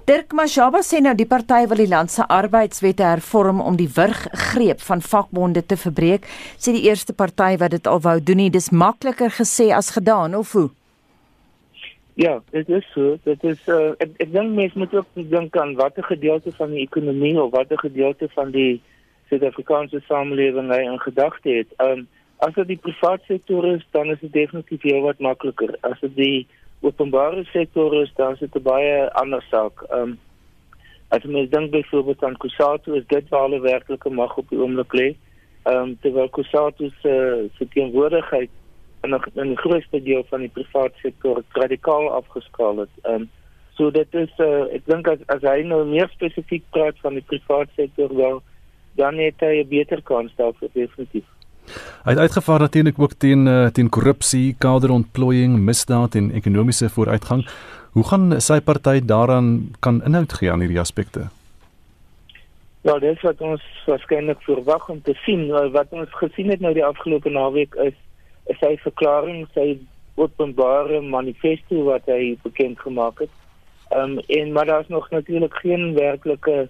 [0.08, 4.82] Dirk Mashaba sê nou die party wil die land se arbeidswette hervorm om die wurggreep
[4.88, 6.26] van vakbonde te verbreek.
[6.58, 8.50] Sê die eerste party wat dit al wou doen, nie.
[8.50, 10.70] dis makliker gesê as gedaan of hoe?
[12.18, 13.18] Ja, dit is so.
[13.24, 16.82] Dit is uh, ek ek dink mense moet ook dink aan watter gedeelte van die
[16.82, 18.80] ekonomie of watter gedeelte van die
[19.30, 21.76] Suid-Afrikaanse samelewing hy in gedagte het.
[21.84, 22.08] Um
[22.42, 25.76] as dit die private sektor is, dan is dit definitief heel wat makliker.
[25.86, 26.48] As dit die
[26.82, 29.84] openbare sektor is, dan is dit 'n baie ander saak.
[29.92, 30.20] Um
[31.10, 34.94] as mens dink byvoorbeeld aan Kusatu, is dit waar hulle werklike mag op die oomblik
[34.94, 35.16] lê.
[35.64, 38.50] Um terwyl Kusatu se se teenwoordigheid
[39.04, 42.94] in 'n in 'n grootste deel van die private sektor radikaal afgeskaal het.
[43.04, 43.30] Um
[43.76, 47.26] so dit is uh, ek dink as as hy nou meer spesifiek praat van die
[47.30, 48.42] private sektor wel
[48.96, 51.37] dan het hy 'n beter kans daarvoor definitief.
[52.08, 57.42] Hy het uitgevaar natuurlik ook teen uh, teen korrupsie, kaderontplooiing, misdaad en ekonomiese vooruitgang.
[57.92, 59.50] Hoe gaan sy party daaraan
[59.84, 61.26] kan inhoud gee aan hierdie aspekte?
[62.88, 65.52] Ja, dit is wat ons waarskynlik verwag om te sien.
[65.76, 68.00] Wat ons gesien het nou die afgelope naweek is
[68.48, 69.76] is sy verklaring, sy
[70.16, 73.36] openbare manifesto wat hy bekend gemaak het.
[73.92, 76.70] Ehm um, en maar daar's nog natuurlik geen werklike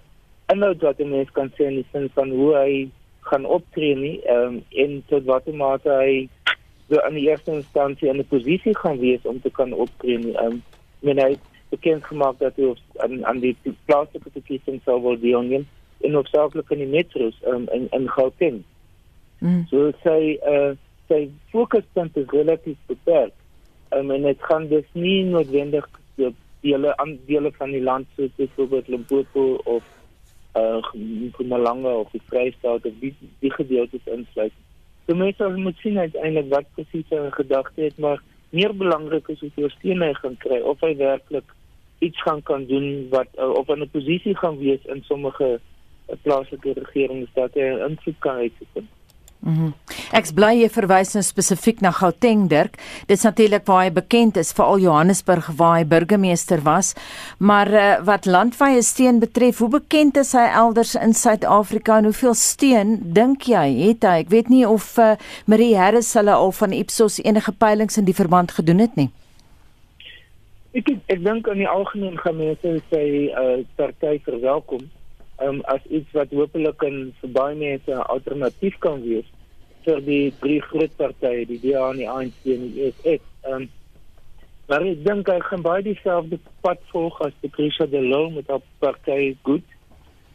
[0.50, 2.88] inhoud wat 'n mens kan sê in die sin van hoe hy
[3.30, 4.16] gaan optree nie.
[4.24, 6.28] Ehm um, en tot watter mate hy
[6.88, 10.34] so in die eerste instansie in 'n posisie gaan wees om te kan optree nie.
[10.34, 10.62] Ehm um,
[11.00, 11.36] men hy
[11.68, 15.66] bekend gemaak dat hy op, aan aan die plaaslike verkiesing sou wil deelneem
[16.00, 18.62] en hoofsaaklik in die metros um, in in Gauteng.
[19.38, 19.66] Mm.
[19.70, 20.74] So sy uh
[21.08, 23.32] sy fokuspunt is relatief beperk.
[23.96, 25.86] Um, en dit gaan dus nie noodwendig
[26.16, 29.84] die dele aan dele van die land soos byvoorbeeld Limpopo of
[30.58, 30.92] uh
[31.28, 34.52] Mpumalanga of die Vrystaat of die die gedeeltes insluit.
[35.06, 39.70] So mense moet sien uiteindelik wat presies in gedagte het, maar meer belangrik is hoeveel
[39.76, 41.54] steun hy gaan kry of hy werklik
[42.04, 46.72] iets gaan kan doen wat uh, of 'n posisie gaan wees in sommige uh, plaaslike
[46.72, 48.88] regerings dat hy 'n invloed kan uitoefen.
[49.48, 49.72] Mm -hmm.
[50.12, 52.74] Ek bly jy verwys nou spesifiek na Gauteng Dirk.
[53.06, 56.92] Dit is natuurlik waar hy bekend is, veral Johannesburg waar hy burgemeester was.
[57.38, 62.34] Maar uh, wat landwyse steun betref, hoe bekend is hy elders in Suid-Afrika en hoeveel
[62.34, 64.18] steun dink jy het hy?
[64.18, 68.14] Ek weet nie of uh, Marie Harris hulle al van Ipsos enige peilings in die
[68.14, 69.10] verband gedoen het nie.
[70.72, 74.84] Ek ek dink aan die algemeen mense sê uh party verwelkom
[75.40, 79.24] um, as iets wat hopelik 'n vir baie mense 'n alternatief kan wees
[79.88, 83.24] vir die drie groot partye, die DA en die ANC en die EFF.
[83.48, 83.68] Um,
[84.68, 88.64] maar ek dink hy gaan baie dieselfde pad volg as Patricia de Lille met haar
[88.84, 89.64] party goed.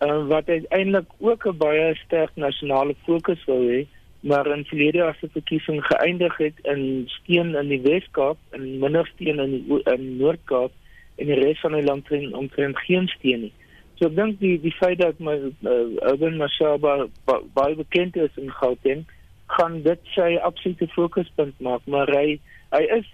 [0.02, 3.86] Um, wat uiteindelik ook 'n baie sterk nasionale fokus wil hê,
[4.24, 9.06] maar in verlede as 'n verkiesing geëindig het in steun in die Wes-Kaap en minder
[9.14, 10.72] steun in die in Noord-Kaap
[11.18, 13.54] en die res van die land teen omtrent geen steun nie.
[14.00, 18.34] So ek dink die die feit dat my uh, Urban Mashaba ba- baie bekend is
[18.36, 19.06] in Gauteng,
[19.48, 22.40] gaan dit sy absolute fokuspunt maak, maar hy
[22.74, 23.10] hy is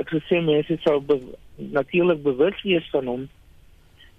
[0.00, 1.18] ek sou sê mense sou be,
[1.56, 3.28] natuurlik bewus wees van hom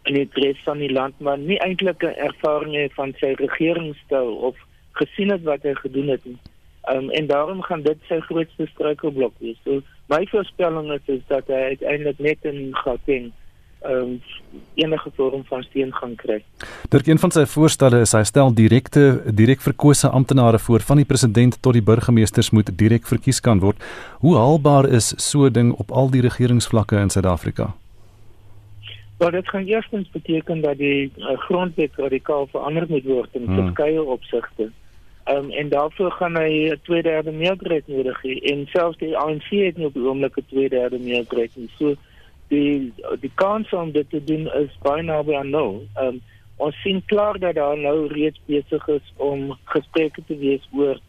[0.10, 4.58] in die res van die land, maar nie eintlik 'n ervaring van sy regeringsstyl of
[5.00, 6.38] gesien het wat hy gedoen het nie.
[6.92, 9.58] Um, en daarom gaan dit sy grootste struikelblok wees.
[9.64, 13.32] So my voorspelling is, is dat hy uiteindelik net in Gauteng
[13.86, 14.22] um,
[14.76, 16.44] enige vorm van steun gaan kry.
[16.90, 21.06] Dirk een van sy voorstelle is hy stel direkte direk verkose amptenare voor van die
[21.06, 23.78] president tot die burgemeesters moet direk verkies kan word.
[24.20, 27.74] Hoe haalbaar is so 'n ding op al die regeringsvlakke in Suid-Afrika?
[29.18, 33.56] Maar dit gaan eerstens beteken dat die uh, grondwet radikaal verander moet word in Hmm.
[33.56, 34.72] verskeie opsigte.
[35.28, 39.78] Um, en daarvoor gaan hy 'n tweederde meerderheid nodig hê en selfs die ANC het
[39.78, 41.70] nie op die oomblik 'n tweederde meerderheid nie.
[41.78, 41.96] So
[42.54, 42.94] die
[43.24, 45.82] die kans om dit te doen is baie naby aan nul.
[46.02, 46.22] Um,
[46.62, 51.02] ons sien klaar dat daar nou reeds besig is om gesprekke te wees oor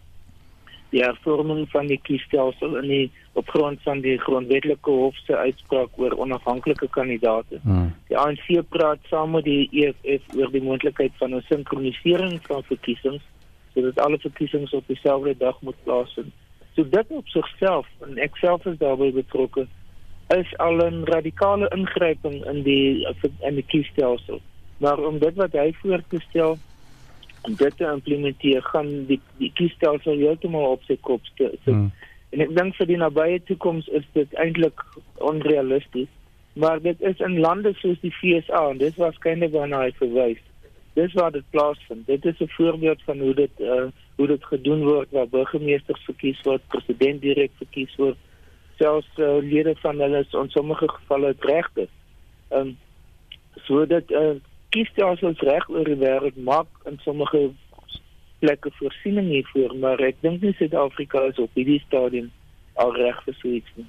[0.95, 5.99] die hervorming van die kiesstelsel in die op grond van die grondwetlike hof se uitspraak
[5.99, 7.59] oor onafhanklike kandidaate.
[7.63, 7.91] Hmm.
[8.11, 13.23] Die ANC praat saam met die EFF oor die moontlikheid van 'n sinkronisering van verkiesings
[13.75, 16.33] sodat alle verkiesings op dieselfde dag moet plaasvind.
[16.75, 19.67] So dit op sigself en ek self is daarbey betrokke
[20.37, 23.07] is al 'n radikale ingryping in die
[23.41, 24.41] in die kiesstelsel.
[24.77, 26.59] Maar om dit wat hy voorstel
[27.43, 31.61] om dit te implementeer, gaan die die kiesstelsel heeltemal op sy kop sit.
[31.65, 31.93] Hmm.
[32.31, 34.81] En ek dink vir die nabye toekoms is dit eintlik
[35.19, 36.11] onrealisties.
[36.55, 40.43] Maar dit is in lande soos die FSA en dis waarskynlik waarna hy verwys.
[40.95, 42.07] Dis waar dit plaasvind.
[42.07, 46.41] Dit is 'n voorbeeld van hoe dit uh hoe dit gedoen word waar burgemeesters verkies
[46.43, 48.17] word, president direk verkies word,
[48.79, 51.89] selfs uh, lede van hulle is in sommige gevalle regte.
[52.49, 52.77] Ehm um,
[53.67, 54.35] so dat uh
[54.75, 57.51] kiesstelsels reg oor die wêreld maak in sommige
[58.39, 62.33] plekke voorsiening hiervoor, maar ek dink nie Suid-Afrika is op hierdie stadium
[62.75, 63.87] al reg vir so iets nie.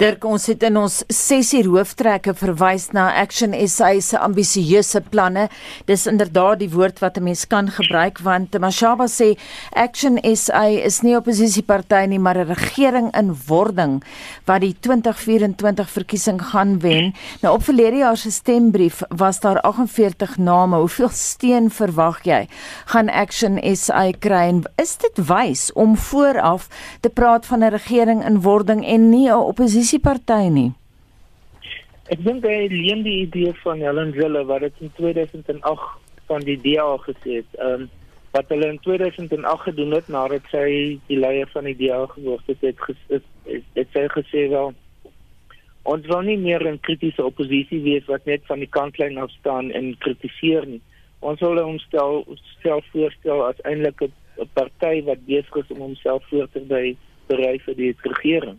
[0.00, 5.48] Dirk, ons het in ons sessie hooftrekke verwys na Action SA se ambisieuse planne.
[5.90, 9.36] Dis inderdaad die woord wat 'n mens kan gebruik want Mashaba sê
[9.74, 14.02] Action SA is nie 'n oppositieparty nie, maar 'n regering in wording
[14.46, 17.12] wat die 2024 verkiesing gaan wen.
[17.42, 20.76] Nou op verlede jaar se stembrief was daar 48 name.
[20.76, 22.48] Hoeveel steun verwag jy
[22.86, 24.48] gaan Action SA kry?
[24.48, 26.68] En is dit wys om vooraf
[27.00, 30.72] te praat van 'n regering regering in wording en nie 'n oppositieparty nie.
[32.08, 35.82] Ek dink hy leen die idee van Helen Zille wat dit in 2008
[36.26, 37.46] van die DA gesê het.
[37.58, 37.90] Ehm um,
[38.32, 42.60] wat hulle in 2008 gedoen het nadat sy die leier van die DA geword het,
[42.60, 42.76] het
[43.08, 44.72] het, het, het sy gesê wel
[45.82, 49.70] ons wil nie meer 'n kritiese oppositie wees wat net van die kantlyn af staan
[49.70, 50.80] en kritiseer nie.
[51.20, 52.24] Ons wil ons stel
[52.62, 56.96] self voorstel as eintlik 'n party wat besig is om homself voor te berei
[57.30, 58.58] berei vir die regering.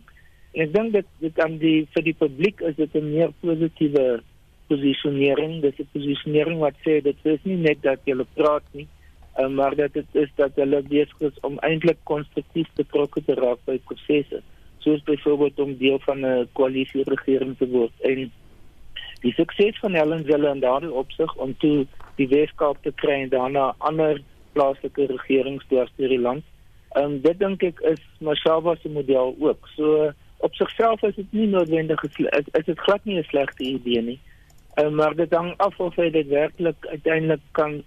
[0.52, 4.22] En ek dink dit dit aan die vir die publiek is dit 'n meer positiewe
[4.68, 5.60] posisionering.
[5.62, 8.86] Dit is 'n posisionering wat sê dit is nie net dat jy praat nie,
[9.38, 13.58] uh, maar dat dit is dat hulle besig is om eintlik konstruktief betrokke te raak
[13.64, 14.42] by prosesse,
[14.78, 17.92] soos byvoorbeeld om deel van 'n koalisie regering te word.
[18.00, 18.30] En
[19.20, 23.28] die sukses van Helen Zille en daardie opsig om toe die Weskaap te kry en
[23.28, 24.20] daarna ander
[24.52, 26.44] plaaslike regerings deur die land
[26.92, 29.68] Ehm um, dit dink ek is Mashaba se model ook.
[29.76, 30.12] So
[30.42, 32.16] op sigself is dit nie noodwendig is,
[32.52, 34.20] is dit glad nie 'n slegte idee nie.
[34.74, 37.82] Um, maar dit hang af of hy dit werklik uiteindelik kan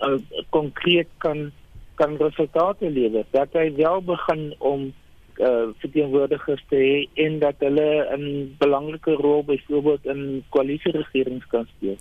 [0.00, 0.16] uh,
[0.50, 1.52] konkreet kan
[1.94, 3.24] kan resultate lewer.
[3.30, 4.92] Dat hy wel begin om
[5.38, 11.96] uh verteenwoordigers te hê en dat hulle 'n belangrike rol byvoorbeeld in koalisieregerings kan speel.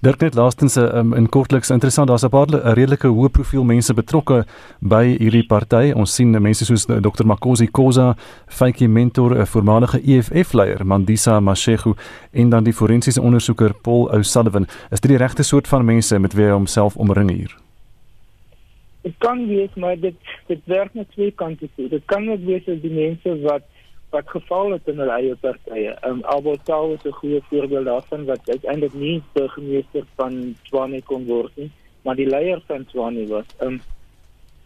[0.00, 4.44] Dirk net laastens um, in kortliks interessant daar's 'n paar redelike hoë profiel mense betrokke
[4.80, 5.92] by hierdie party.
[5.94, 8.16] Ons sien mense soos Dr Makosi Koza,
[8.46, 11.94] Faiki Mentor, 'n voormalige EFF leier, Mandisa Mashego
[12.32, 14.66] en dan die forensiese ondersoeker Paul O'Sullivan.
[14.90, 17.67] Is dit die regte soort van mense met wie hy homself omring hier?
[19.08, 21.88] Dit kan wees maar dit dit werk net twee kante toe.
[21.88, 23.64] Dit kan ook wees as die mense wat
[24.12, 25.94] wat geval het in hulle eie partye.
[26.08, 31.56] Um Albertau is 'n goeie voorbeeld daarvan wat uiteindelik nie burgemeester van Swane kon word
[31.56, 31.70] nie,
[32.04, 33.48] maar die leier van Swane was.
[33.60, 33.80] Um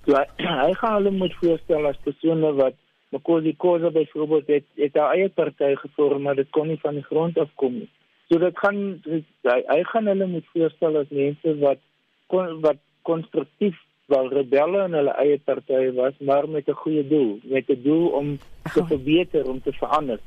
[0.07, 0.27] so hy,
[0.65, 2.75] hy gaan hulle moet voorstel as persone wat
[3.13, 7.09] Makosi Khoza byvoorbeeld het het haar eie party gevorm, maar dit kon nie van die
[7.11, 7.91] grond af kom nie.
[8.29, 9.03] So dit gaan
[9.43, 11.79] hy, hy gaan hulle moet voorstel as mense wat
[12.27, 13.79] kon, wat konstruktief
[14.15, 18.07] wel rebelle in hulle eie partye was, maar met 'n goeie doel, met 'n doel
[18.21, 18.39] om
[18.75, 20.21] te verbeter, om te verander.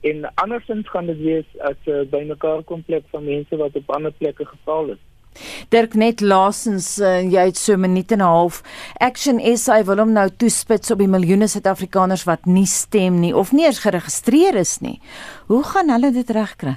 [0.00, 4.12] En andersins gaan dit wees as 'n uh, bymekaar komplek van mense wat op ander
[4.12, 5.02] plekke geval het.
[5.68, 8.62] Dirk net laasens uh, jy het so 'n minuut en 'n half
[8.96, 13.52] Action SA wil hom nou toespits op die miljoene Suid-Afrikaners wat nie stem nie of
[13.52, 15.00] nie eens geregistreer is nie.
[15.46, 16.76] Hoe gaan hulle dit regkry?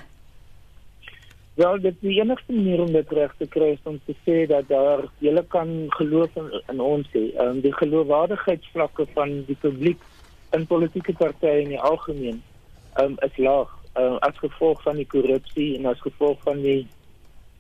[1.54, 4.70] Wel, dit die enigste manier om dit reg te kry is om te sê dat
[4.70, 7.26] daar julle kan geloof in, in ons hê.
[7.34, 10.06] Ehm um, die geloofwaardigheidsvlakke van die publiek
[10.56, 13.76] in politieke partye in die algemeen ehm um, is laag.
[14.00, 16.88] Um, as gevolg van die korrupsie en as gevolg van die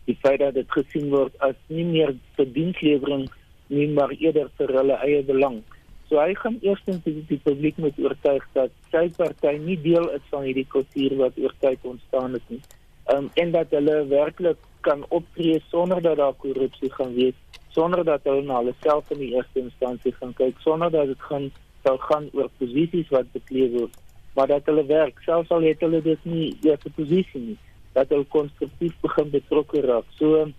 [0.08, 3.28] die feit dat dit gesien word as nie meer verdienslewering
[3.68, 5.64] nie, maar eerder vir hulle eie belang.
[6.08, 10.24] So hy gaan eerstens die, die publiek moet oortuig dat sy party nie deel is
[10.32, 12.64] van hierdie kultuur wat oor tyd ontstaan het nie
[13.10, 17.34] um, en dat hulle werklik kan optree sonder dat daar korrupsie gaan wees,
[17.70, 21.28] sonder dat hulle na hulle self in die eerste instansie gaan kyk, sonder dat dit
[21.30, 21.52] gaan
[21.84, 23.94] sal gaan oor posisies wat bekleed word,
[24.36, 27.58] maar dat hulle werk, selfs al het hulle dit nie eers 'n posisie nie,
[27.94, 30.06] dat hulle konstruktief begin betrokke raak.
[30.18, 30.52] So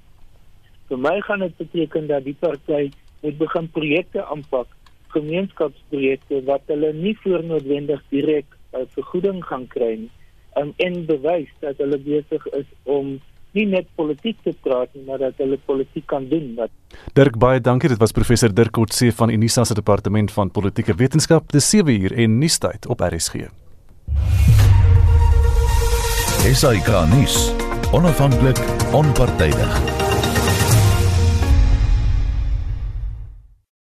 [0.89, 2.91] vir my gaan dit beteken dat die party
[3.23, 4.67] moet begin projekte aanpak,
[5.09, 10.11] gemeenskapsprojekte wat hulle nie voornoodwendig direk 'n vergoeding gaan kry nie
[10.57, 13.19] um, en bewys dat hulle besig is om
[13.53, 16.55] nie net politiek te praat nie, maar dat hulle politiek kan doen.
[16.57, 16.73] Dat
[17.17, 17.91] Dirk baie dankie.
[17.93, 21.53] Dit was professor Dirk Kotse van Unisa se departement van politieke wetenskap.
[21.53, 23.49] Dis 7 uur en nuustyd op RSG.
[26.53, 27.53] SAK nuus.
[27.93, 28.59] Onafhanklik,
[28.93, 29.92] onpartydig.